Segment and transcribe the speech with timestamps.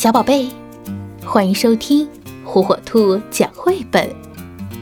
[0.00, 0.48] 小宝贝，
[1.26, 2.08] 欢迎收听
[2.42, 4.10] 火火兔讲绘本。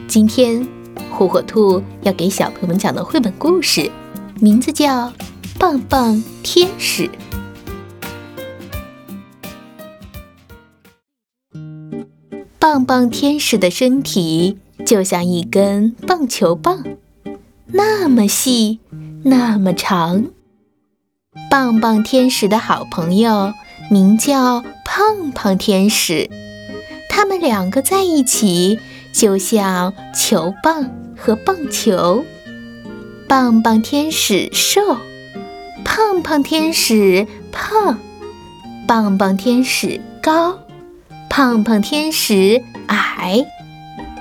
[0.07, 0.65] 今天，
[1.11, 3.91] 火火兔要给小朋友们讲的绘本故事，
[4.39, 5.07] 名字叫
[5.59, 7.09] 《棒棒天使》。
[12.57, 16.81] 棒棒天使的身体就像一根棒球棒，
[17.65, 18.79] 那么细，
[19.23, 20.27] 那么长。
[21.51, 23.53] 棒棒天使的好朋友
[23.89, 26.29] 名叫胖胖天使，
[27.09, 28.79] 他们两个在一起
[29.13, 32.23] 就像球棒和棒球。
[33.27, 34.97] 棒棒天使瘦，
[35.83, 37.99] 胖胖天使胖，
[38.87, 40.59] 棒棒天使高，
[41.29, 43.45] 胖胖天使矮。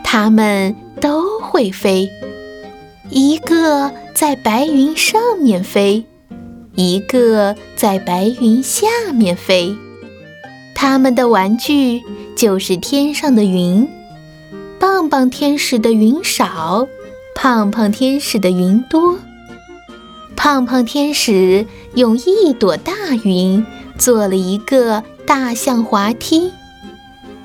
[0.05, 2.11] 他们都会飞，
[3.11, 6.05] 一个在白云上面飞。
[6.79, 9.77] 一个在白云下面飞，
[10.77, 12.01] 他们的玩具
[12.37, 13.89] 就是天上的云。
[14.79, 16.87] 棒棒天使的云少，
[17.35, 19.19] 胖胖天使的云多。
[20.37, 22.92] 胖胖天使用一朵大
[23.25, 23.67] 云
[23.98, 26.53] 做了一个大象滑梯，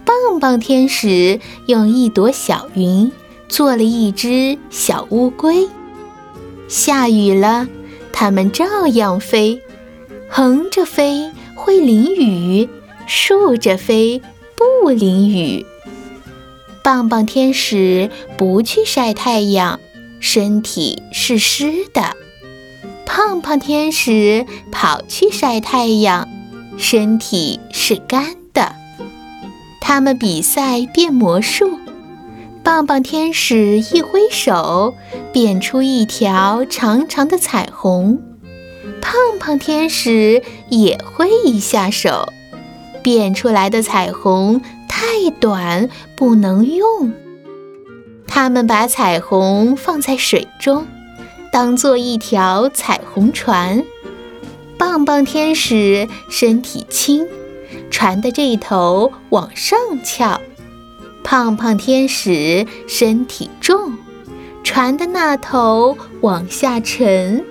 [0.05, 3.11] 棒棒天使用一朵小云
[3.49, 5.67] 做了一只小乌龟。
[6.67, 7.67] 下雨了。
[8.13, 9.61] 它们照样飞，
[10.29, 12.69] 横着飞会淋雨，
[13.05, 14.21] 竖着飞
[14.55, 15.65] 不淋雨。
[16.83, 19.79] 棒棒天使不去晒太阳，
[20.19, 22.15] 身体是湿的；
[23.05, 26.29] 胖胖天使跑去晒太阳，
[26.77, 28.75] 身体是干的。
[29.81, 31.79] 他们比赛变魔术。
[32.73, 34.95] 棒棒天使一挥手，
[35.31, 38.19] 变出一条长长的彩虹。
[38.99, 42.33] 胖胖天使也挥一下手，
[43.03, 47.13] 变出来的彩虹太短，不能用。
[48.25, 50.87] 他们把彩虹放在水中，
[51.51, 53.83] 当做一条彩虹船。
[54.79, 57.27] 棒棒天使身体轻，
[57.91, 60.41] 船的这一头往上翘。
[61.23, 63.97] 胖胖天使身体重，
[64.63, 67.43] 船的那头往下沉。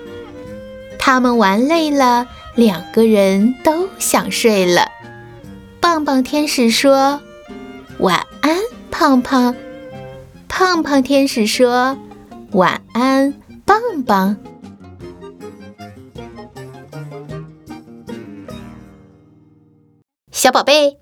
[0.98, 4.86] 他们玩累了，两个人都想睡了。
[5.80, 7.20] 棒棒天使说
[7.98, 8.56] ：“晚安，
[8.90, 9.56] 胖胖。”
[10.48, 11.96] 胖胖天使说
[12.52, 13.34] ：“晚安，
[13.64, 14.36] 棒棒。”
[20.30, 21.01] 小宝贝。